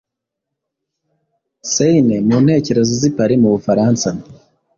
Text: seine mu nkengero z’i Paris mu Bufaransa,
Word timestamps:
seine 1.73 2.15
mu 2.27 2.35
nkengero 2.43 2.81
z’i 2.99 3.09
Paris 3.17 3.39
mu 3.41 3.49
Bufaransa, 3.53 4.09